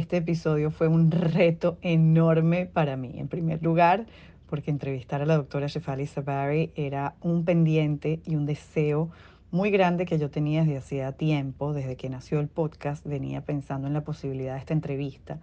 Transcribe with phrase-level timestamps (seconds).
[0.00, 3.14] este episodio fue un reto enorme para mí.
[3.16, 4.06] En primer lugar,
[4.48, 9.10] porque entrevistar a la doctora Shefali Sabari era un pendiente y un deseo
[9.50, 13.88] muy grande que yo tenía desde hacía tiempo, desde que nació el podcast, venía pensando
[13.88, 15.38] en la posibilidad de esta entrevista,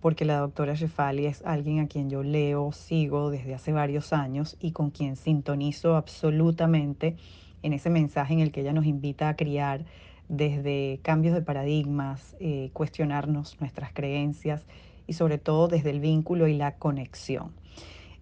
[0.00, 4.56] porque la doctora Shefali es alguien a quien yo leo, sigo desde hace varios años
[4.60, 7.16] y con quien sintonizo absolutamente
[7.62, 9.84] en ese mensaje en el que ella nos invita a criar
[10.28, 14.64] desde cambios de paradigmas, eh, cuestionarnos nuestras creencias
[15.06, 17.52] y sobre todo desde el vínculo y la conexión.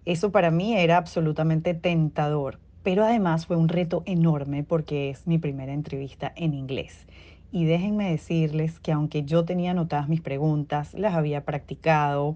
[0.05, 5.37] Eso para mí era absolutamente tentador, pero además fue un reto enorme porque es mi
[5.37, 7.05] primera entrevista en inglés.
[7.51, 12.35] Y déjenme decirles que aunque yo tenía anotadas mis preguntas, las había practicado,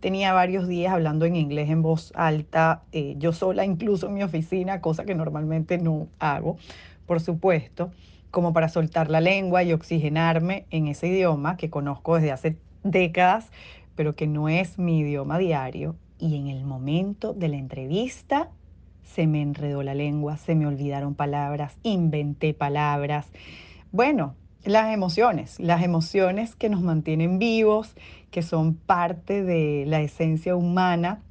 [0.00, 4.22] tenía varios días hablando en inglés en voz alta, eh, yo sola incluso en mi
[4.22, 6.58] oficina, cosa que normalmente no hago,
[7.06, 7.92] por supuesto,
[8.36, 13.46] como para soltar la lengua y oxigenarme en ese idioma que conozco desde hace décadas,
[13.94, 15.96] pero que no es mi idioma diario.
[16.18, 18.50] Y en el momento de la entrevista
[19.04, 23.26] se me enredó la lengua, se me olvidaron palabras, inventé palabras.
[23.90, 24.34] Bueno,
[24.66, 27.94] las emociones, las emociones que nos mantienen vivos,
[28.30, 31.22] que son parte de la esencia humana.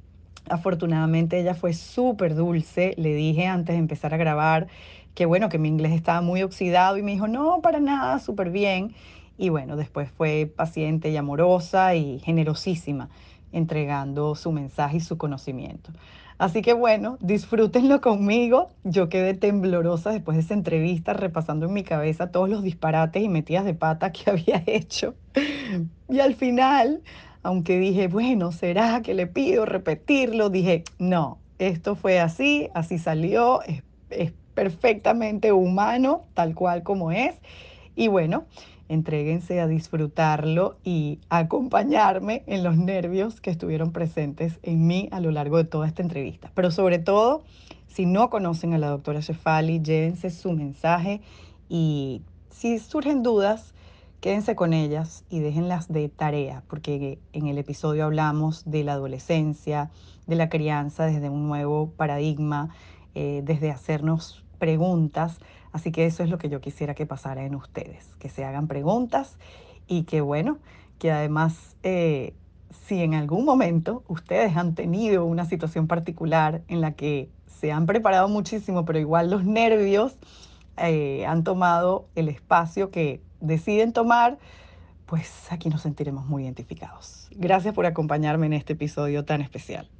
[0.48, 4.66] Afortunadamente ella fue súper dulce, le dije antes de empezar a grabar
[5.16, 8.50] que bueno, que mi inglés estaba muy oxidado y me dijo, no, para nada, súper
[8.50, 8.94] bien.
[9.38, 13.08] Y bueno, después fue paciente y amorosa y generosísima,
[13.50, 15.90] entregando su mensaje y su conocimiento.
[16.36, 18.68] Así que bueno, disfrútenlo conmigo.
[18.84, 23.30] Yo quedé temblorosa después de esa entrevista, repasando en mi cabeza todos los disparates y
[23.30, 25.14] metidas de pata que había hecho.
[26.10, 27.02] Y al final,
[27.42, 30.50] aunque dije, bueno, ¿será que le pido repetirlo?
[30.50, 33.62] Dije, no, esto fue así, así salió,
[34.10, 37.36] es, perfectamente humano, tal cual como es.
[37.94, 38.46] Y bueno,
[38.88, 45.32] Entréguense a disfrutarlo y acompañarme en los nervios que estuvieron presentes en mí a lo
[45.32, 46.52] largo de toda esta entrevista.
[46.54, 47.42] Pero sobre todo,
[47.88, 51.20] si no conocen a la doctora Shefali, llévense su mensaje
[51.68, 53.74] y si surgen dudas,
[54.20, 59.90] quédense con ellas y déjenlas de tarea, porque en el episodio hablamos de la adolescencia,
[60.28, 62.68] de la crianza desde un nuevo paradigma,
[63.16, 65.38] eh, desde hacernos preguntas
[65.76, 68.66] Así que eso es lo que yo quisiera que pasara en ustedes, que se hagan
[68.66, 69.36] preguntas
[69.86, 70.56] y que bueno,
[70.98, 72.32] que además eh,
[72.86, 77.28] si en algún momento ustedes han tenido una situación particular en la que
[77.60, 80.16] se han preparado muchísimo, pero igual los nervios
[80.78, 84.38] eh, han tomado el espacio que deciden tomar,
[85.04, 87.28] pues aquí nos sentiremos muy identificados.
[87.32, 89.90] Gracias por acompañarme en este episodio tan especial.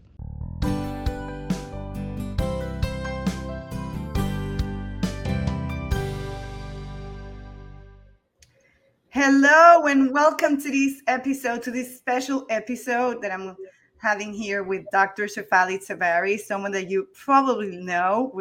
[9.28, 13.56] Hello and welcome to this episode, to this special episode that I'm
[13.98, 15.24] having here with Dr.
[15.24, 18.32] Shefali Tsabary, someone that you probably know.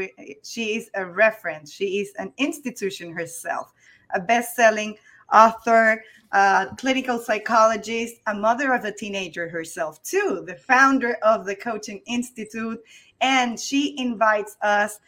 [0.43, 3.73] She is a reference, she is an institution herself,
[4.13, 4.95] a best selling
[5.33, 6.03] author,
[6.33, 11.99] uh, clinical psychologist, a mother of a teenager herself, too, the founder of the Coaching
[12.05, 12.79] Institute.
[13.21, 14.99] And she invites us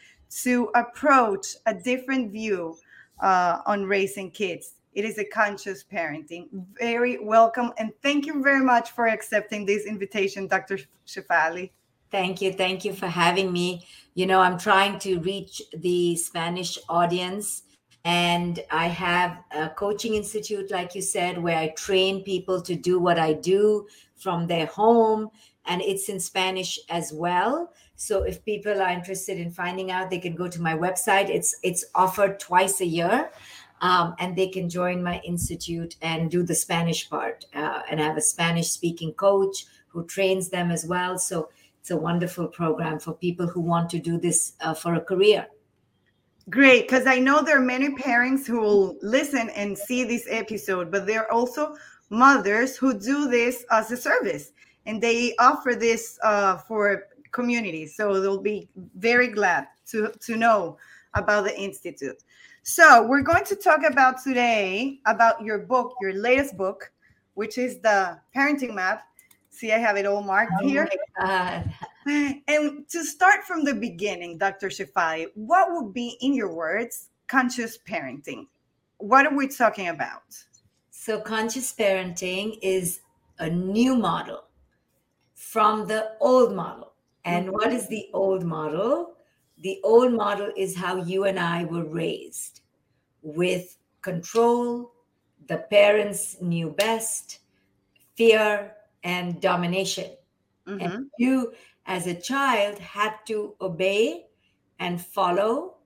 [0.42, 2.76] to approach a different view
[3.20, 6.48] uh, on raising kids it is a conscious parenting.
[6.76, 7.70] Very welcome.
[7.78, 10.80] And thank you very much for accepting this invitation, Dr.
[11.06, 11.70] Shefali.
[12.10, 12.52] Thank you.
[12.52, 13.86] Thank you for having me.
[14.14, 17.62] You know, I'm trying to reach the Spanish audience.
[18.04, 22.98] And I have a coaching institute, like you said, where I train people to do
[22.98, 23.86] what I do
[24.16, 25.28] from their home.
[25.66, 27.72] And it's in Spanish as well.
[27.94, 31.28] So if people are interested in finding out, they can go to my website.
[31.28, 33.30] It's it's offered twice a year
[33.80, 37.46] um, and they can join my institute and do the Spanish part.
[37.54, 41.18] Uh, and I have a Spanish speaking coach who trains them as well.
[41.18, 41.48] So
[41.80, 45.46] it's a wonderful program for people who want to do this uh, for a career.
[46.50, 50.90] Great, because I know there are many parents who will listen and see this episode,
[50.90, 51.76] but there are also
[52.10, 54.52] mothers who do this as a service
[54.86, 57.94] and they offer this uh, for communities.
[57.94, 60.78] So they'll be very glad to, to know
[61.14, 62.22] about the Institute.
[62.68, 66.92] So we're going to talk about today about your book, your latest book,
[67.32, 69.04] which is the parenting map.
[69.48, 70.86] See, I have it all marked oh here.
[72.06, 74.68] And to start from the beginning, Dr.
[74.68, 78.46] Shefali, what would be, in your words, conscious parenting?
[78.98, 80.36] What are we talking about?
[80.90, 83.00] So, conscious parenting is
[83.38, 84.44] a new model
[85.34, 86.92] from the old model.
[87.24, 87.54] And mm-hmm.
[87.54, 89.14] what is the old model?
[89.60, 92.60] The old model is how you and I were raised
[93.22, 94.92] with control.
[95.48, 97.40] The parents knew best,
[98.14, 100.16] fear and domination.
[100.66, 100.82] Mhm.
[100.82, 101.54] And you,
[101.86, 104.26] as a child, had to obey
[104.78, 105.78] and follow,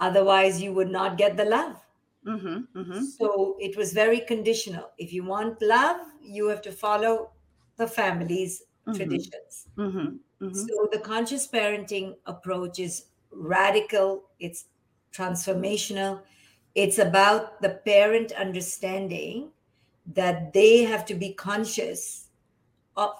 [0.00, 1.76] otherwise, you would not get the love.
[2.24, 2.66] Mhm.
[2.74, 3.02] Mhm.
[3.02, 4.90] So it was very conditional.
[4.98, 7.32] If you want love, you have to follow
[7.76, 8.94] the family's Mhm.
[8.96, 9.68] traditions.
[9.76, 10.20] Mhm.
[10.40, 10.54] Mhm.
[10.56, 14.66] So the conscious parenting approach is radical, it's
[15.12, 16.20] transformational.
[16.74, 19.50] It's about the parent understanding
[20.14, 22.28] that they have to be conscious
[22.96, 23.10] of,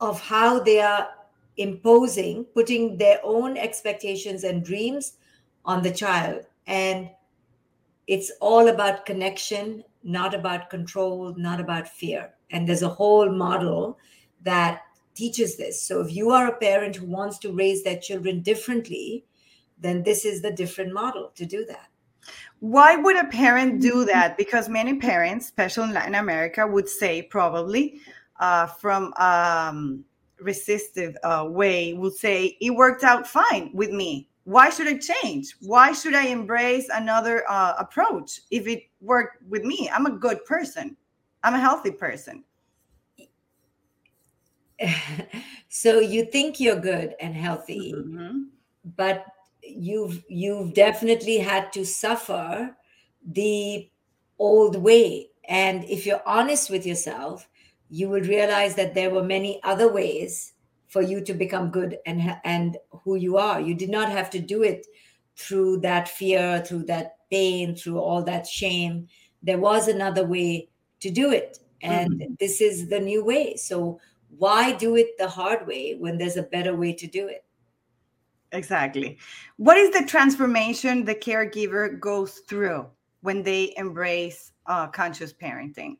[0.00, 1.08] of how they are
[1.56, 5.14] imposing, putting their own expectations and dreams
[5.64, 6.46] on the child.
[6.66, 7.10] And
[8.06, 12.30] it's all about connection, not about control, not about fear.
[12.50, 13.98] And there's a whole model
[14.42, 14.82] that
[15.14, 15.82] teaches this.
[15.82, 19.24] So if you are a parent who wants to raise their children differently,
[19.80, 21.88] then this is the different model to do that.
[22.60, 24.36] Why would a parent do that?
[24.36, 28.00] Because many parents, especially in Latin America, would say probably
[28.40, 30.04] uh, from um,
[30.40, 34.28] resistive uh, way would say it worked out fine with me.
[34.44, 35.54] Why should I change?
[35.60, 39.90] Why should I embrace another uh, approach if it worked with me?
[39.92, 40.96] I'm a good person.
[41.44, 42.44] I'm a healthy person.
[45.68, 48.46] so you think you're good and healthy, Mhm.
[48.96, 49.26] but
[49.76, 52.76] you've you've definitely had to suffer
[53.26, 53.90] the
[54.38, 55.28] old way.
[55.48, 57.48] And if you're honest with yourself,
[57.90, 60.52] you will realize that there were many other ways
[60.86, 63.60] for you to become good and and who you are.
[63.60, 64.86] You did not have to do it
[65.36, 69.08] through that fear, through that pain, through all that shame.
[69.42, 70.68] There was another way
[71.00, 72.34] to do it, and mm-hmm.
[72.40, 73.56] this is the new way.
[73.56, 74.00] So
[74.36, 77.44] why do it the hard way when there's a better way to do it?
[78.52, 79.18] Exactly.
[79.56, 82.86] What is the transformation the caregiver goes through
[83.20, 85.98] when they embrace uh, conscious parenting?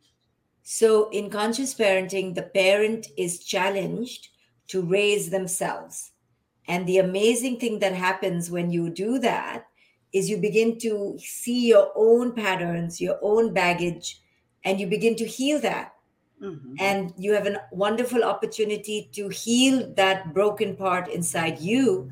[0.63, 4.29] So, in conscious parenting, the parent is challenged
[4.69, 6.13] to raise themselves.
[6.69, 9.67] And the amazing thing that happens when you do that
[10.13, 14.21] is you begin to see your own patterns, your own baggage,
[14.65, 15.95] and you begin to heal that.
[16.43, 16.77] Mhm.
[16.79, 22.11] And you have a wonderful opportunity to heal that broken part inside you,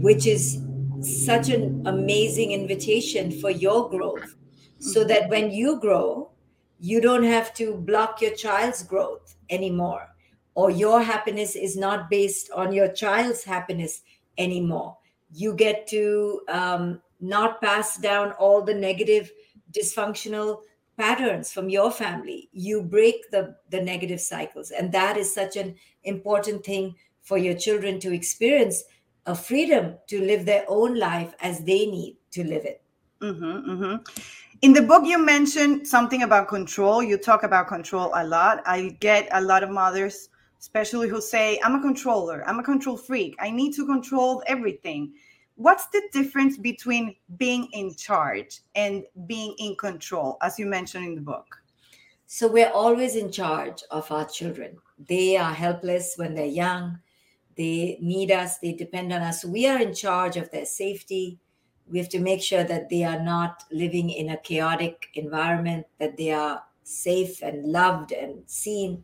[0.00, 0.62] which is
[1.00, 4.34] such an amazing invitation for your growth.
[4.80, 6.30] So that when you grow,
[6.78, 10.08] you don't have to block your child's growth anymore,
[10.54, 14.02] or your happiness is not based on your child's happiness
[14.38, 14.96] anymore.
[15.32, 19.32] You get to um, not pass down all the negative,
[19.72, 20.62] dysfunctional
[20.96, 22.48] patterns from your family.
[22.52, 24.70] You break the, the negative cycles.
[24.70, 25.74] And that is such an
[26.04, 28.84] important thing for your children to experience
[29.28, 32.82] a freedom to live their own life as they need to live it.
[33.20, 34.08] Mhm, mhm.
[34.62, 37.02] In the book, you mentioned something about control.
[37.02, 38.62] You talk about control a lot.
[38.66, 42.96] I get a lot of mothers, especially who say, I'm a controller, I'm a control
[42.96, 45.12] freak, I need to control everything.
[45.56, 51.14] What's the difference between being in charge and being in control, as you mentioned in
[51.16, 51.62] the book?
[52.26, 54.78] So we're always in charge of our children.
[54.98, 56.98] They are helpless when they're young.
[57.58, 59.44] They need us, they depend on us.
[59.44, 61.40] We are in charge of their safety.
[61.90, 66.16] We have to make sure that they are not living in a chaotic environment, that
[66.16, 69.02] they are safe and loved and seen.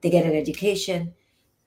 [0.00, 1.14] They get an education.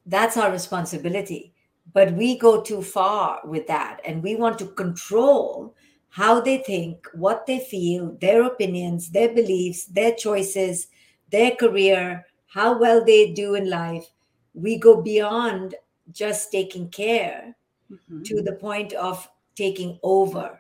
[0.05, 1.53] That's our responsibility.
[1.93, 5.75] But we go too far with that and we want to control
[6.09, 10.87] how they think, what they feel, their opinions, their beliefs, their choices,
[11.31, 14.05] their career, how well they do in life.
[14.53, 15.75] We go beyond
[16.11, 17.55] just taking care
[17.91, 20.59] Mhm, to the point of taking over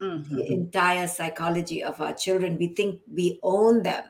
[0.00, 0.28] mhm.
[0.28, 2.58] the entire psychology of our children.
[2.58, 4.04] We think we own them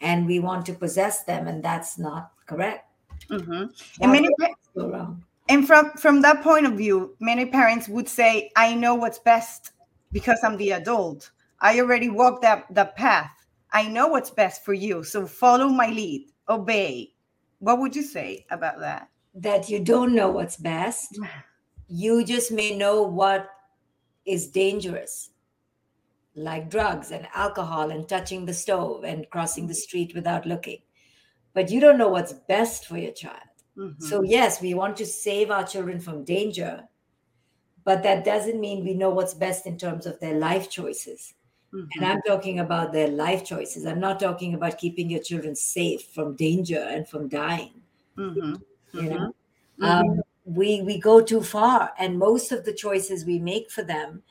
[0.00, 2.88] and we want to possess them, and that's not correct.
[3.30, 3.70] Mhm.
[4.00, 4.28] And many
[4.74, 5.24] go wrong.
[5.48, 9.72] And from from that point of view, many parents would say, "I know what's best
[10.12, 11.30] because I'm the adult.
[11.60, 13.32] I already walked that the path.
[13.72, 17.14] I know what's best for you, so follow my lead, obey."
[17.58, 19.08] What would you say about that?
[19.36, 21.20] That you don't know what's best.
[21.88, 23.48] You just may know what
[24.26, 25.30] is dangerous,
[26.34, 30.82] like drugs and alcohol and touching the stove and crossing the street without looking.
[31.54, 33.48] But you don't know what's best for your child.
[33.76, 34.02] Mhm.
[34.02, 36.88] So, yes, we want to save our children from danger,
[37.84, 41.34] but that doesn't mean we know what's best in terms of their life choices.
[41.72, 41.88] Mhm.
[41.96, 43.86] And I'm talking about their life choices.
[43.86, 47.82] I'm not talking about keeping your children safe from danger and from dying.
[48.16, 48.62] Mhm.
[48.96, 49.28] You know,
[49.78, 49.82] Mhm.
[49.82, 54.22] um, we we go too far, and most of the choices we make for them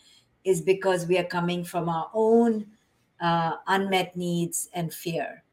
[0.43, 2.77] is because we are coming from our own
[3.19, 5.43] uh, unmet needs and fear,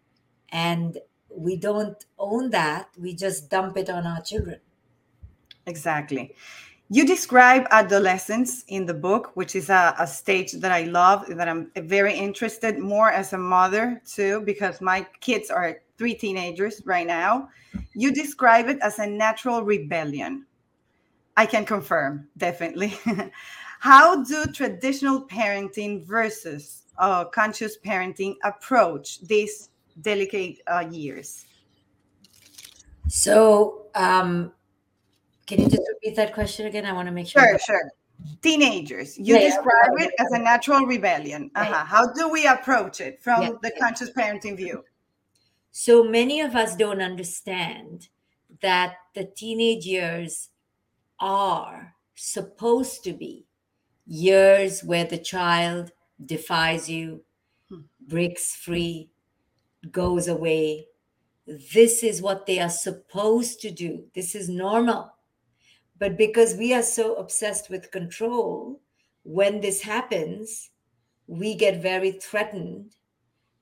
[0.50, 0.98] and
[1.30, 4.60] we don't own that we just dump it on our children.
[5.66, 6.34] Exactly
[6.94, 11.48] you describe adolescence in the book which is a, a stage that i love that
[11.48, 17.06] i'm very interested more as a mother too because my kids are three teenagers right
[17.06, 17.48] now.
[17.94, 20.46] You describe it as a natural rebellion.
[21.36, 22.98] I can confirm definitely.
[23.78, 29.70] How do traditional parenting versus uh, conscious parenting approach these
[30.00, 31.46] delicate uh, years?
[33.06, 34.52] So, um,
[35.52, 36.86] can you just repeat that question again?
[36.86, 37.42] I want to make sure.
[37.42, 37.90] Sure, sure.
[38.40, 41.50] Teenagers, you yeah, describe it as a natural rebellion.
[41.54, 41.84] Uh-huh.
[41.84, 43.50] How do we approach it from yeah.
[43.62, 44.82] the conscious parenting view?
[45.70, 48.08] So many of us don't understand
[48.62, 50.48] that the teenage years
[51.20, 53.44] are supposed to be
[54.06, 55.92] years where the child
[56.24, 57.24] defies you,
[57.68, 57.80] hmm.
[58.08, 59.10] breaks free,
[59.90, 60.86] goes away.
[61.46, 64.04] This is what they are supposed to do.
[64.14, 65.12] This is normal.
[66.02, 68.80] But because we are so obsessed with control,
[69.22, 70.70] when this happens,
[71.28, 72.96] we get very threatened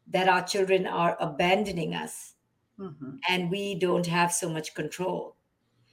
[0.07, 2.33] that our children are abandoning us
[2.79, 3.17] mm-hmm.
[3.29, 5.37] and we don't have so much control.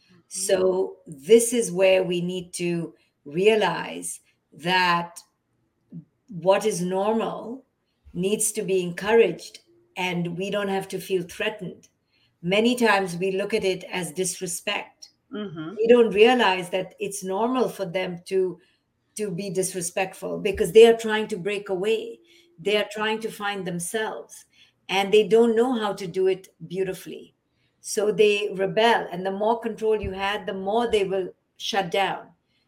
[0.09, 0.21] Mm-hmm.
[0.29, 2.93] So, this is where we need to
[3.25, 4.21] realize
[4.53, 5.19] that
[6.29, 7.65] what is normal
[8.13, 9.59] needs to be encouraged
[9.97, 11.89] and we don't have to feel threatened.
[12.41, 15.09] Many times we look at it as disrespect.
[15.33, 15.75] Mm-hmm.
[15.75, 18.59] We don't realize that it's normal for them to
[19.15, 22.19] to be disrespectful because they are trying to break away.
[22.59, 24.45] They are trying to find themselves
[24.89, 27.33] and they don't know how to do it beautifully.
[27.81, 32.27] So they rebel and the more control you had, the more they will shut down.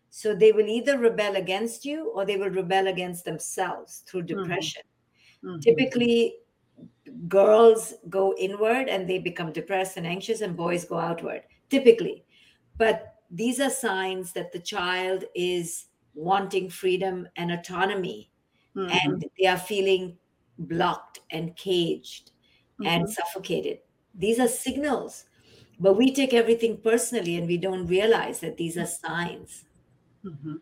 [0.10, 4.42] So they will either rebel against you or they will rebel against themselves through mm-hmm.
[4.42, 4.82] depression.
[5.44, 5.60] Mm-hmm.
[5.60, 6.36] Typically,
[7.28, 12.24] girls go inward and they become depressed and anxious, and boys go outward, typically.
[12.80, 18.32] But these are signs that the child is wanting freedom and autonomy,
[18.76, 18.90] mm-hmm.
[18.90, 20.18] and they are feeling
[20.58, 22.32] blocked and caged
[22.84, 23.12] and mm-hmm.
[23.12, 23.80] suffocated.
[24.16, 25.26] These are signals,
[25.80, 29.66] but we take everything personally and we don't realize that these are signs.
[30.26, 30.56] Mm-hmm.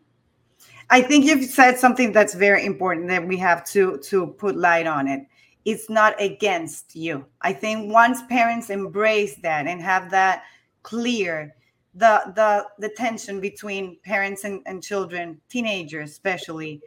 [0.90, 4.86] I think you've said something that's very important that we have to to put light
[4.86, 5.26] on it.
[5.64, 7.26] It's not against you.
[7.42, 10.44] I think once parents embrace that and have that
[10.82, 11.54] clear,
[11.98, 16.80] the the the tension between parents and, and children, teenagers especially,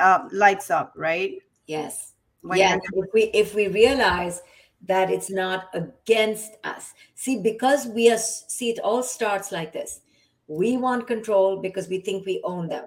[0.00, 1.38] uh, lights up, right?
[1.66, 2.14] Yes.
[2.42, 2.80] When yes.
[2.92, 4.42] If we if we realize
[4.86, 6.92] that it's not against us.
[7.14, 10.00] See, because we are see, it all starts like this
[10.46, 12.86] we want control because we think we own them.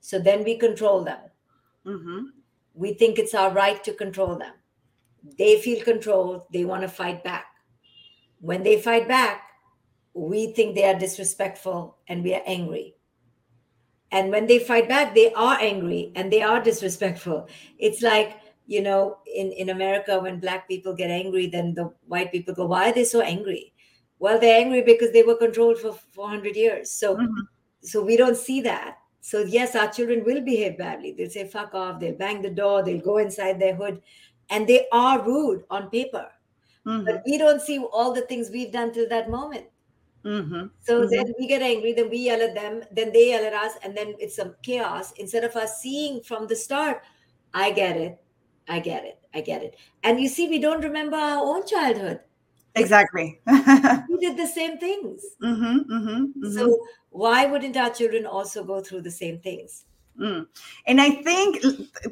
[0.00, 1.18] So then we control them.
[1.86, 2.18] Mm-hmm.
[2.74, 4.54] We think it's our right to control them.
[5.38, 6.42] They feel controlled.
[6.52, 7.46] They want to fight back.
[8.40, 9.42] When they fight back,
[10.14, 12.94] we think they are disrespectful and we are angry.
[14.12, 17.48] And when they fight back, they are angry and they are disrespectful.
[17.78, 22.30] It's like, you know, in, in America, when black people get angry, then the white
[22.30, 23.74] people go, Why are they so angry?
[24.18, 27.40] well they're angry because they were controlled for 400 years so mm-hmm.
[27.82, 31.74] so we don't see that so yes our children will behave badly they'll say fuck
[31.74, 34.00] off they'll bang the door they'll go inside their hood
[34.50, 36.26] and they are rude on paper
[36.86, 37.04] mm-hmm.
[37.04, 39.66] but we don't see all the things we've done till that moment
[40.24, 40.66] mm-hmm.
[40.80, 41.10] so mm-hmm.
[41.10, 43.96] then we get angry then we yell at them then they yell at us and
[43.96, 47.02] then it's some chaos instead of us seeing from the start
[47.52, 48.18] i get it
[48.68, 52.20] i get it i get it and you see we don't remember our own childhood
[52.76, 53.40] Exactly.
[53.46, 55.22] we did the same things.
[55.42, 56.52] Mm-hmm, mm-hmm, mm-hmm.
[56.52, 56.76] So
[57.10, 59.84] why wouldn't our children also go through the same things?
[60.20, 60.46] Mm.
[60.86, 61.62] And I think,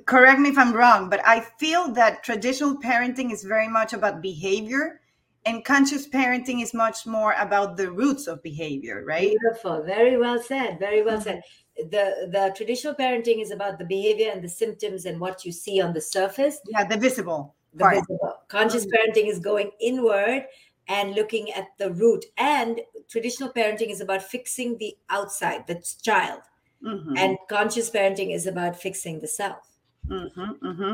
[0.06, 4.22] correct me if I'm wrong, but I feel that traditional parenting is very much about
[4.22, 5.00] behavior,
[5.44, 9.30] and conscious parenting is much more about the roots of behavior, right?
[9.30, 9.82] Beautiful.
[9.82, 10.78] Very well said.
[10.78, 11.42] Very well said.
[11.76, 15.80] The the traditional parenting is about the behavior and the symptoms and what you see
[15.80, 16.60] on the surface.
[16.68, 17.94] Yeah, the visible the right.
[17.96, 18.34] visible.
[18.48, 18.94] Conscious mm-hmm.
[18.94, 20.46] parenting is going inward
[20.88, 22.24] and looking at the root.
[22.36, 26.40] And traditional parenting is about fixing the outside, the child.
[26.84, 27.16] Mm-hmm.
[27.16, 29.78] And conscious parenting is about fixing the self.
[30.08, 30.92] Mm-hmm, mm-hmm.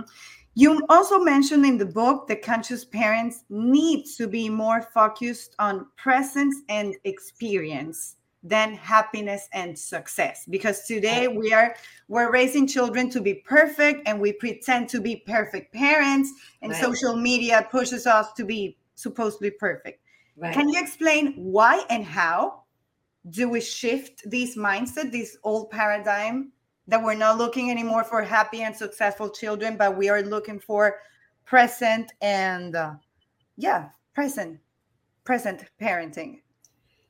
[0.58, 5.86] You also mentioned in the book that conscious parents need to be more focused on
[5.96, 11.76] presence and experience than happiness and success because today we are
[12.08, 16.28] we're raising children to be perfect and we pretend to be perfect parents
[16.62, 16.80] and right.
[16.80, 20.00] social media pushes us to be supposed to be perfect
[20.36, 20.54] right.
[20.54, 22.62] can you explain why and how
[23.30, 26.50] do we shift this mindset this old paradigm
[26.88, 30.96] that we're not looking anymore for happy and successful children but we are looking for
[31.44, 32.94] present and uh,
[33.56, 34.58] yeah present
[35.28, 36.40] present parenting?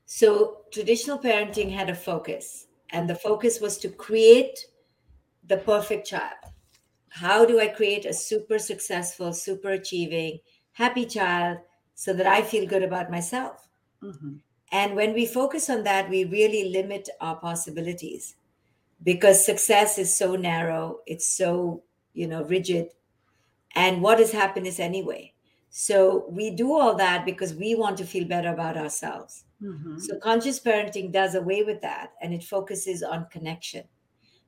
[0.07, 4.59] So traditional parenting had a focus, and the focus was to create
[5.47, 6.43] the perfect child.
[7.11, 10.41] How do I create a super successful, super achieving,
[10.73, 11.59] happy child
[11.95, 13.69] so that I feel good about myself?
[14.03, 14.39] Mm-hmm.
[14.73, 18.35] And when we focus on that, we really limit our possibilities
[19.03, 21.83] because success is so narrow, it's so,
[22.15, 22.89] you know, rigid.
[23.75, 25.33] And what is happiness anyway?
[25.71, 29.45] So we do all that because we want to feel better about ourselves.
[29.63, 29.99] Mm-hmm.
[29.99, 33.85] So conscious parenting does away with that and it focuses on connection.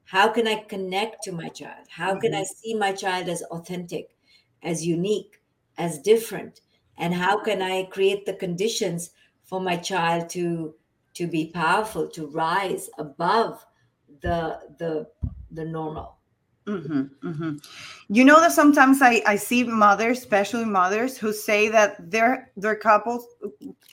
[0.04, 1.87] How can I connect to my child?
[1.88, 2.21] How mm-hmm.
[2.21, 2.59] can I mm-hmm.
[2.61, 4.16] see my child as authentic,
[4.62, 5.40] as unique,
[5.78, 6.62] as different?
[6.99, 9.11] And how can I create the conditions
[9.45, 10.75] for my child to
[11.14, 13.66] to be powerful, to rise above
[14.20, 15.06] the the
[15.50, 16.16] the normal?
[16.66, 17.56] Mm-hmm, mm-hmm.
[18.08, 22.76] You know that sometimes I, I see mothers, especially mothers, who say that their their
[22.76, 23.26] couples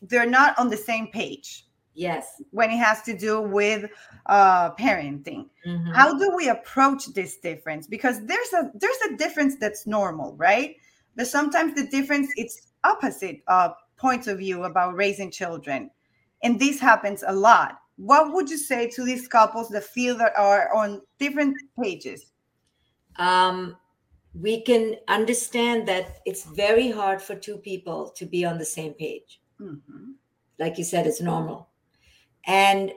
[0.02, 1.66] they're not on the same page.
[1.94, 2.40] Yes.
[2.52, 3.90] When it has to do with
[4.28, 5.92] uh, parenting, mm-hmm.
[5.94, 7.88] how do we approach this difference?
[7.88, 10.76] Because there's a there's a difference that's normal, right?
[11.16, 15.90] But sometimes the difference it's opposite uh, points of view about raising children,
[16.44, 17.80] and this happens a lot.
[17.98, 22.32] What would you say to these couples that feel that are on different pages?
[23.18, 23.78] um,
[24.34, 28.94] we can understand that it's very hard for two people to be on the same
[28.94, 29.42] page.
[29.60, 30.12] Mm-hmm.
[30.60, 31.70] Like you said, it's normal.
[32.46, 32.92] And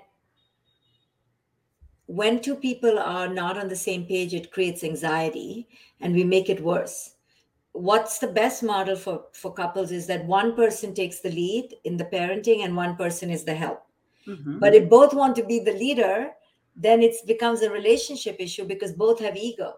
[2.06, 5.68] when two people are not on the same page, it creates anxiety
[6.00, 7.14] and we make it worse.
[7.72, 11.96] What's the best model for, for couples is that one person takes the lead in
[11.96, 13.86] the parenting and one person is the help.
[14.26, 14.58] Mm-hmm.
[14.58, 16.30] But if both want to be the leader,
[16.76, 19.74] then it becomes a relationship issue because both have ego.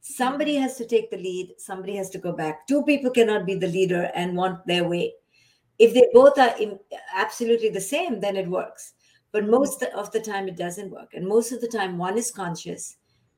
[0.00, 2.66] Somebody has to take the lead somebody has to go back.
[2.68, 5.14] Two people cannot be the leader and want their way.
[5.78, 6.78] If they both are in,
[7.14, 8.94] absolutely the same then it works.
[9.32, 9.50] But mm-hmm.
[9.50, 11.14] most of the time it doesn't work.
[11.14, 12.96] And most of the time one is conscious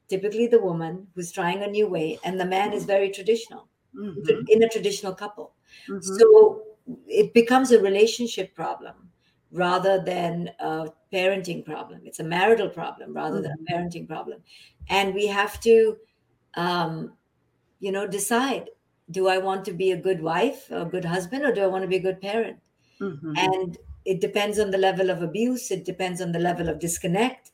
[0.08, 4.44] typically the woman who's trying a new way and the man is very traditional mm-hmm.
[4.48, 5.54] in a traditional couple.
[5.88, 6.00] Mm-hmm.
[6.00, 6.62] so
[7.06, 9.07] it becomes a relationship problem
[9.50, 13.42] rather than a parenting problem it's a marital problem rather mm-hmm.
[13.42, 13.74] than a mm-hmm.
[13.74, 14.38] parenting problem
[14.88, 15.96] and we have to
[16.54, 17.12] um,
[17.80, 18.70] you know, decide
[19.10, 21.82] do I want to be a good wife, a good husband, or do I want
[21.82, 22.58] to be a good parent?
[23.00, 23.32] Mm-hmm.
[23.38, 27.52] And it depends on the level of abuse, it depends on the level of disconnect.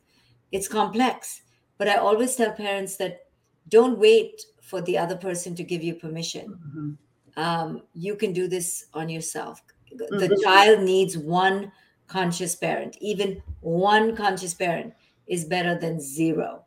[0.51, 1.43] It's complex.
[1.79, 3.27] But I always tell parents that
[3.69, 6.49] don't wait for the other person to give you permission.
[6.49, 7.41] Mm-hmm.
[7.41, 9.63] Um, you can do this on yourself.
[9.93, 10.19] Mm-hmm.
[10.19, 11.71] The child needs one
[12.07, 14.95] conscious parent, even one conscious parent
[15.27, 16.65] is better than zero.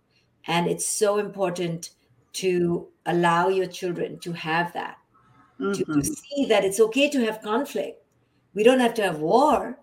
[0.47, 1.91] And it's so important
[2.33, 4.97] to allow your children to have that,
[5.59, 5.73] mm-hmm.
[5.73, 8.03] to, to see that it's okay to have conflict.
[8.53, 9.79] We don't have to have war,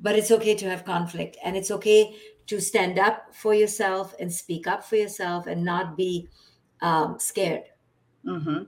[0.00, 1.36] but it's okay to have conflict.
[1.44, 5.96] And it's okay to stand up for yourself and speak up for yourself and not
[5.96, 6.28] be
[6.80, 7.64] um, scared.
[8.26, 8.64] Mm-hmm.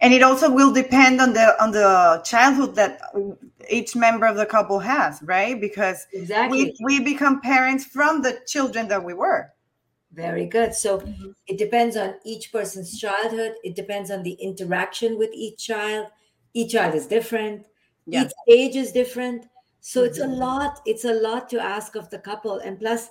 [0.00, 3.00] And it also will depend on the on the childhood that
[3.70, 5.60] each member of the couple has, right?
[5.60, 9.52] Because exactly we, we become parents from the children that we were.
[10.12, 10.74] Very good.
[10.74, 11.30] So mm-hmm.
[11.46, 13.54] it depends on each person's childhood.
[13.64, 16.06] It depends on the interaction with each child.
[16.54, 17.66] Each child is different.
[18.06, 18.24] Yeah.
[18.24, 19.46] Each age is different.
[19.80, 20.08] So mm-hmm.
[20.08, 20.40] it's a mm-hmm.
[20.40, 20.80] lot.
[20.86, 22.58] It's a lot to ask of the couple.
[22.58, 23.10] And plus,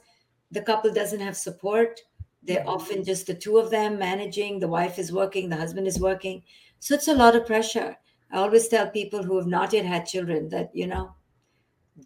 [0.51, 1.99] the couple doesn't have support.
[2.45, 4.60] They're often just the two of them managing.
[4.60, 6.43] The wife is working, the husband is working.
[6.79, 7.97] So it's a lot of pressure.
[8.31, 11.15] I always tell people who have not yet had children that, you know,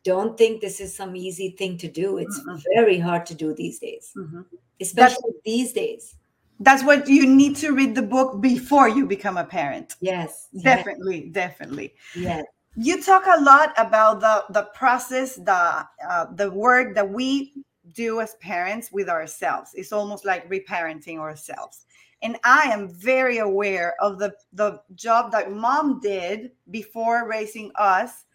[0.03, 2.17] don't think this is some easy thing to do.
[2.17, 2.57] It's mm-hmm.
[2.75, 4.41] very hard to do these days, mm-hmm.
[4.79, 6.15] especially that's, these days.
[6.59, 9.95] That's what you need to read the book before you become a parent.
[10.01, 11.33] Yes, definitely, yes.
[11.33, 11.95] definitely.
[12.15, 12.43] Yes.
[12.75, 17.53] You talk a lot about the the process, the uh, the work that we
[17.99, 19.71] do as parents with ourselves.
[19.73, 21.85] It's almost like reparenting ourselves.
[22.21, 28.25] And I am very aware of the the job that mom did before raising us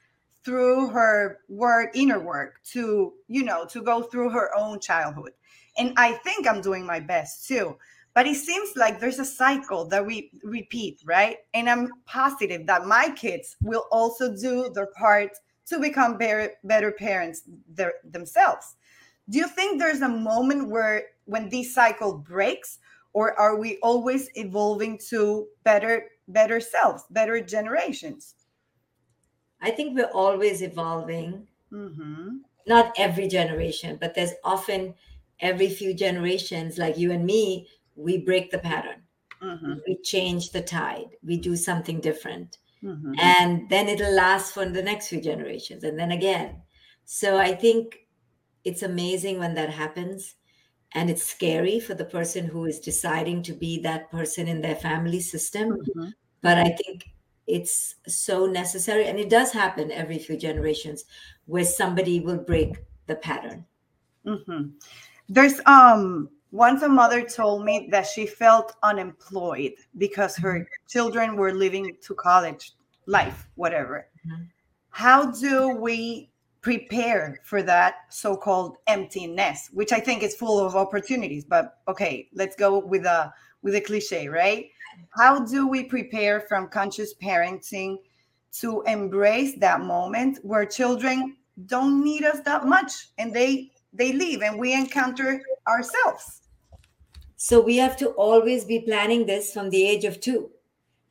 [0.45, 5.33] through her work inner work to you know to go through her own childhood
[5.79, 7.67] and i think i'm doing my best too
[8.13, 12.85] but it seems like there's a cycle that we repeat right and i'm positive that
[12.85, 15.31] my kids will also do their part
[15.67, 17.43] to become better, better parents
[17.75, 18.77] their, themselves
[19.31, 22.79] do you think there's a moment where when this cycle breaks
[23.13, 28.35] or are we always evolving to better better selves better generations
[29.65, 31.49] I think we're always evolving.
[31.73, 32.37] Mm-hmm.
[32.67, 34.95] Not every generation, but there's often
[35.41, 39.03] every few generations, like you and me, we break the pattern.
[39.43, 39.75] Mm-hmm.
[39.87, 41.17] We change the tide.
[41.25, 42.59] We do something different.
[42.83, 43.15] mm-hmm.
[43.19, 46.61] and then it'll last for the next few generations and then again
[47.05, 48.04] so i think
[48.65, 50.35] it's amazing when that happens
[50.93, 54.77] and it's scary for the person who is deciding to be that person in their
[54.77, 56.09] family system mm-hmm.
[56.41, 57.05] but i think
[57.47, 61.05] it's so necessary and it does happen every few generations
[61.47, 63.65] where somebody will break the pattern
[64.27, 64.69] mm-hmm.
[65.29, 70.89] there's um once a mother told me that she felt unemployed because her mm-hmm.
[70.89, 72.73] children were living to college
[73.07, 74.45] life whatever mm-hmm.
[74.91, 76.31] how do we
[76.65, 82.57] prepare for that so-called emptiness which i think is full of opportunities but okay let's
[82.57, 83.33] go with a
[83.65, 84.71] with a cliche right?
[85.19, 87.97] How do we prepare from conscious parenting
[88.61, 94.43] to embrace that moment where children don't need us that much and they they leave
[94.43, 96.43] and we encounter ourselves?
[97.37, 100.51] So we have to always be planning this from the age of 2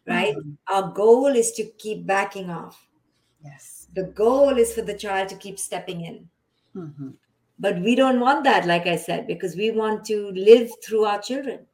[0.06, 0.36] right?
[0.36, 0.52] Mm-hmm.
[0.68, 2.88] our goal is to keep backing off.
[3.44, 6.30] Yes the goal is for the child to keep stepping in
[6.76, 7.10] mm-hmm.
[7.60, 11.22] but we don't want that like i said because we want to live through our
[11.22, 11.66] children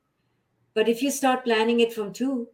[0.74, 2.48] but if you start planning it from two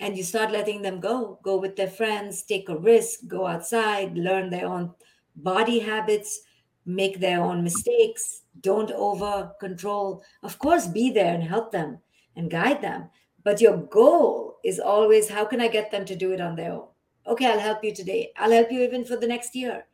[0.00, 4.16] and you start letting them go, go with their friends, take a risk, go outside,
[4.16, 4.92] learn their own
[5.36, 6.42] body habits,
[6.84, 10.22] make their own mistakes, don't over control.
[10.42, 11.98] Of course, be there and help them
[12.36, 13.10] and guide them.
[13.42, 16.72] But your goal is always how can I get them to do it on their
[16.72, 16.88] own?
[17.26, 18.32] Okay, I'll help you today.
[18.36, 19.86] I'll help you even for the next year.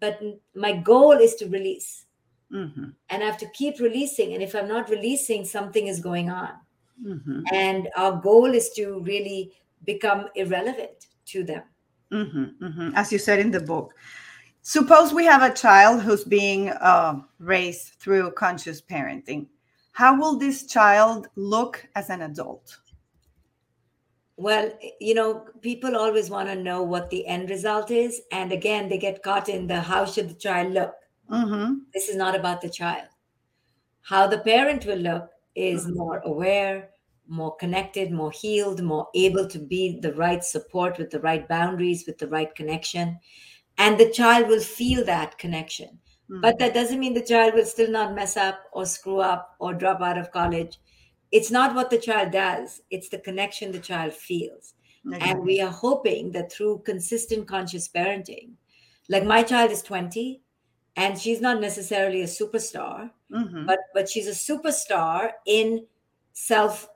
[0.00, 0.20] But
[0.54, 2.06] my goal is to release.
[2.52, 2.90] Mm-hmm.
[3.10, 4.34] And I have to keep releasing.
[4.34, 6.50] And if I'm not releasing, something is going on.
[7.04, 7.42] Mm-hmm.
[7.52, 9.52] And our goal is to really
[9.84, 11.62] become irrelevant to them.
[12.12, 12.64] Mm-hmm.
[12.64, 12.90] mm-hmm.
[12.94, 13.94] As you said in the book,
[14.62, 19.46] suppose we have a child who's being uh, raised through conscious parenting.
[19.92, 22.78] How will this child look as an adult?
[24.36, 28.20] Well, you know, people always want to know what the end result is.
[28.32, 30.94] And again, they get caught in the how should the child look?
[31.30, 31.74] Mm-hmm.
[31.92, 33.06] This is not about the child.
[34.02, 35.96] How the parent will look is mm-hmm.
[35.96, 36.90] more aware,
[37.28, 42.04] more connected, more healed, more able to be the right support with the right boundaries,
[42.06, 43.18] with the right connection.
[43.78, 46.00] And the child will feel that connection.
[46.30, 46.40] Mm-hmm.
[46.40, 49.74] But that doesn't mean the child will still not mess up or screw up or
[49.74, 50.78] drop out of college.
[51.34, 54.74] It's not what the child does, it's the connection the child feels.
[55.20, 58.52] And we are hoping that through consistent conscious parenting,
[59.10, 60.40] like my child is 20,
[60.96, 63.66] and she's not necessarily a superstar mm-hmm.
[63.66, 65.84] but but she's a superstar in
[66.32, 66.88] self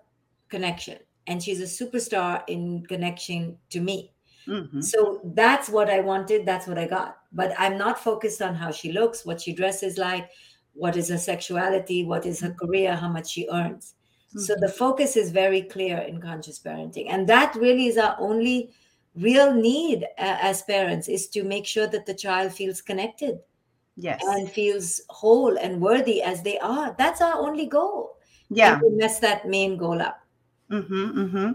[0.49, 4.13] connection and she's a superstar in connection to me
[4.47, 4.81] mm-hmm.
[4.81, 8.71] so that's what i wanted that's what i got but i'm not focused on how
[8.71, 10.31] she looks what she dresses like
[10.75, 13.95] what is her sexuality what is her career how much she earns
[14.31, 14.41] mm-hmm.
[14.41, 17.07] so the focus is very clear in conscious parenting.
[17.09, 18.71] And that really is our only
[19.17, 23.41] real need uh, as parents is to make sure that the child feels connected
[23.97, 24.21] yes.
[24.25, 26.95] and feels whole and worthy as they are.
[26.99, 28.17] That's our only goal.
[28.51, 28.81] Yeah.
[28.83, 30.21] and mess that main goal up.
[30.71, 31.51] Mm-hmm, mm-hmm.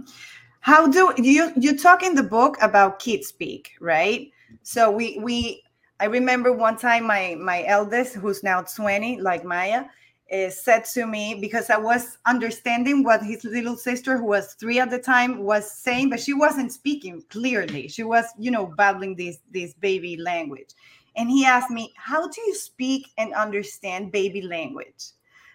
[0.62, 4.32] how do you you talk in the book about kid speak right?
[4.64, 5.62] So we we
[6.00, 9.86] i remember one time my my eldest who's now 20 like Maia
[10.34, 14.80] uh, said to me because i was understanding what his little sister who was three
[14.80, 19.16] at the time was saying but she wasn't speaking clearly she was you know babbling
[19.16, 20.74] this this baby language
[21.16, 25.12] and he asked me, How do you speak and understand baby language?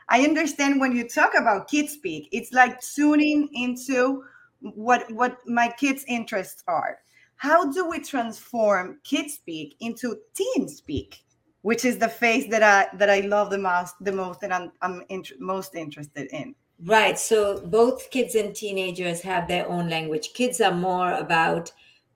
[0.08, 4.24] I understand when you talk about kid speak, it's like tuning into
[4.60, 6.98] what what my kids' interests are.
[7.36, 11.24] How do we transform kid speak into teen speak,
[11.68, 14.72] which is the phase that I that I love the most, the most, and I'm
[14.81, 16.54] I'm int- most interested in.
[16.83, 17.18] Right.
[17.18, 20.33] So both kids and teenagers have their own language.
[20.33, 21.70] Kids are more about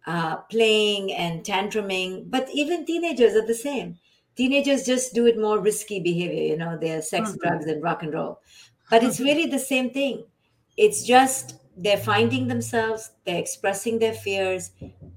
[0.06, 3.98] uh, playing and tantruming, but even teenagers are the same.
[4.36, 7.46] Teenagers just do it more risky behavior, you know, they're sex, mm-hmm.
[7.46, 8.40] drugs, and rock and roll.
[8.88, 10.24] But it's really the same thing.
[10.78, 14.72] It's just they're finding themselves, they're expressing their fears,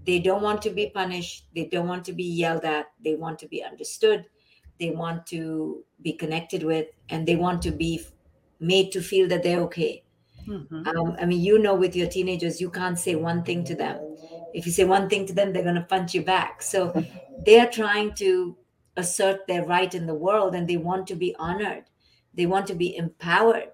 [0.06, 3.40] they don't want to be punished, they don't want to be yelled at, they want
[3.40, 4.26] to be understood,
[4.80, 8.02] they want to be connected with, and they want to be
[8.60, 10.04] made to feel that they're okay.
[10.48, 10.88] Mm-hmm.
[10.88, 14.00] Um, I mean, you know, with your teenagers, you can't say one thing to them.
[14.54, 16.62] If you say one thing to them, they're going to punch you back.
[16.62, 17.04] So
[17.46, 18.56] they are trying to
[18.98, 21.86] assert their right in the world and they want to be honored.
[22.34, 23.72] They want to be empowered.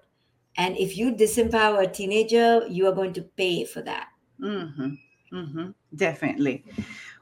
[0.56, 4.08] And if you disempower a teenager, you are going to pay for that.
[4.40, 4.94] Mm-hmm.
[5.32, 5.70] Mm-hmm.
[5.94, 6.64] Definitely.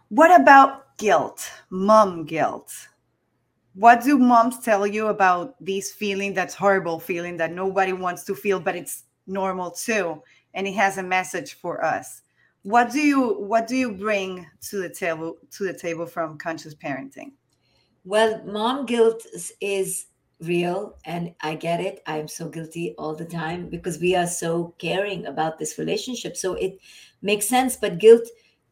[0.09, 2.73] What about guilt, mom guilt?
[3.75, 8.35] What do moms tell you about this feeling that's horrible feeling that nobody wants to
[8.35, 10.23] feel, but it's normal too.
[10.55, 12.23] And it has a message for us.
[12.63, 16.75] what do you what do you bring to the table to the table from conscious
[16.75, 17.33] parenting
[18.05, 19.25] well mom guilt
[19.61, 20.07] is
[20.43, 22.03] real and i get it.
[22.07, 26.37] I'm so guilty all the time because we are so caring about this relationship.
[26.37, 26.79] So it
[27.23, 28.27] makes sense but guilt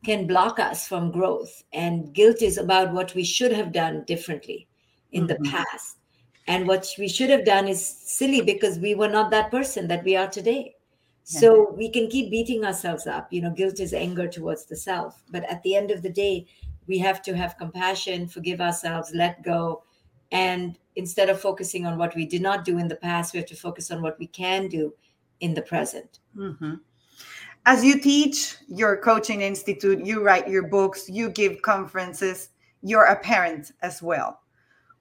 [0.05, 4.69] can block us from growth and guilt is about what we should have done differently
[5.13, 5.43] in mm-hmm.
[5.43, 5.97] the past.
[6.47, 10.05] And what we should have done is silly because we were not that person that
[10.05, 10.75] we are today.
[11.27, 11.41] Yeah.
[11.41, 13.31] so we can keep beating ourselves up.
[13.31, 15.23] You know guilt is anger towards the self.
[15.31, 16.47] But at the end of the day
[16.87, 19.83] we have to have compassion forgive ourselves let go
[20.31, 23.49] and instead of focusing on what we did not do in the past, we have
[23.49, 24.93] to focus on what we can do
[25.41, 26.19] in the present.
[26.37, 26.75] Mm-hmm.
[27.67, 32.51] As you teach your coaching institute, you write your books, you give conferences,
[32.83, 34.41] you're a parent as well.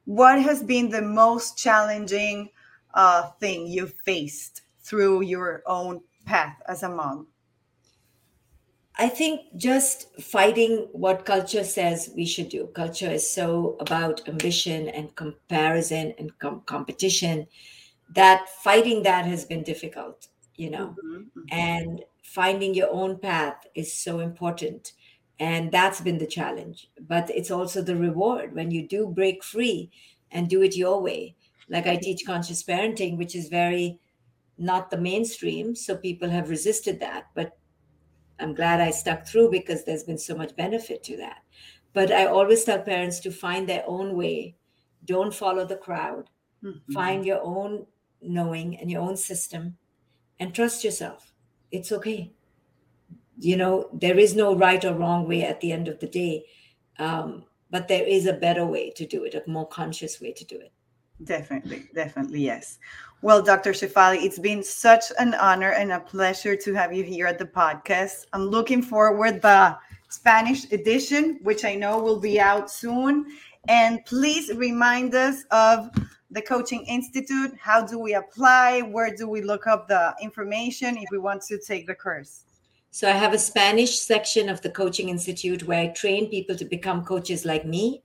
[0.06, 2.50] What has been the most challenging
[2.94, 7.28] uh, thing you faced through your own path as a mom?
[9.00, 12.68] I think just fighting what culture says we should do.
[12.68, 17.48] Culture is so about ambition and comparison and com- competition
[18.16, 20.96] that fighting that has been difficult, you know.
[21.06, 21.42] Mm-hmm, mm-hmm.
[21.52, 24.94] And finding your own path is so important.
[25.40, 26.90] And that's been the challenge.
[27.00, 29.92] But it's also the reward when you do break free
[30.32, 31.36] and do it your way.
[31.70, 34.00] Like I teach conscious parenting, which is very
[34.58, 35.76] not the mainstream.
[35.76, 37.26] So people have resisted that.
[37.36, 37.58] But
[38.40, 41.44] I'm glad I stuck through because there's been so much benefit to that.
[41.94, 44.56] But I always tell parents to find their own way.
[45.06, 46.30] Don't follow the crowd.
[46.64, 46.94] Mm-hmm.
[46.94, 47.88] Find your own
[48.22, 49.78] knowing and your own system
[50.40, 51.34] and trust yourself.
[51.72, 52.32] It's okay.
[53.40, 56.46] You know, there is no right or wrong way at the end of the day.
[57.00, 60.46] Um, but there is a better way to do it, a more conscious way to
[60.46, 60.72] do it.
[61.24, 62.78] Definitely, definitely, yes.
[63.22, 63.72] Well, Dr.
[63.72, 67.46] Shefali, it's been such an honor and a pleasure to have you here at the
[67.46, 68.26] podcast.
[68.34, 69.78] I'm looking forward the
[70.10, 73.26] Spanish edition, which I know will be out soon.
[73.68, 75.90] And please remind us of
[76.30, 77.56] the Coaching Institute.
[77.60, 78.82] How do we apply?
[78.82, 82.44] Where do we look up the information if we want to take the course?
[82.92, 86.66] So I have a Spanish section of the Coaching Institute where I train people to
[86.66, 88.04] become coaches like me.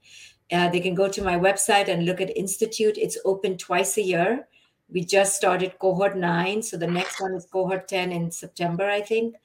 [0.51, 2.99] Uh, they can go to my website and look at Institute.
[2.99, 4.49] It's open twice a year.
[4.91, 6.63] We just started cohort nine.
[6.63, 9.37] So the next one is cohort 10 in September, I think.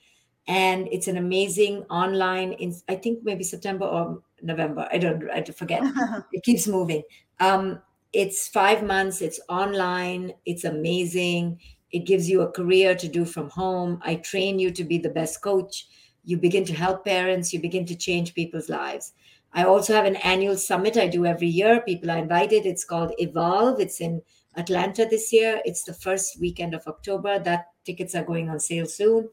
[0.47, 4.87] And it's an amazing online, in, I think maybe September or November.
[4.91, 5.83] I don't, I forget.
[6.31, 7.03] it keeps moving.
[7.39, 7.81] Um,
[8.13, 11.59] it's five months, it's online, it's amazing.
[11.91, 13.99] It gives you a career to do from home.
[14.03, 15.87] I train you to be the best coach.
[16.23, 19.13] You begin to help parents, you begin to change people's lives.
[19.57, 21.81] I also have an annual summit I do every year.
[21.81, 22.67] People are invited.
[22.67, 23.79] It's called Evolve.
[23.79, 24.21] It's in
[24.55, 25.63] Atlanta this year.
[25.65, 27.39] It's the first weekend of October.
[27.39, 29.29] That tickets are going on sale soon.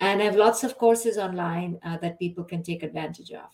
[0.00, 3.50] And I have lots of courses online uh, that people can take advantage of.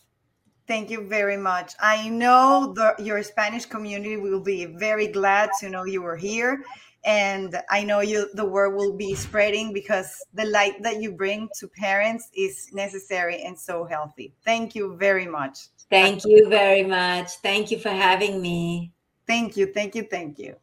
[0.68, 1.72] Thank you very much.
[1.80, 6.62] I know the, your Spanish community will be very glad to know you were here.
[7.04, 11.48] And I know you the word will be spreading because the light that you bring
[11.58, 14.34] to parents is necessary and so healthy.
[14.44, 15.68] Thank you very much.
[15.90, 17.36] Thank you very much.
[17.42, 18.92] Thank you for having me.
[19.26, 19.66] Thank you.
[19.66, 20.04] Thank you.
[20.10, 20.56] Thank you.